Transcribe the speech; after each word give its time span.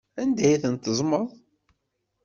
Anda 0.21 0.43
ay 0.47 0.57
ten-teẓẓmeḍ? 0.63 1.27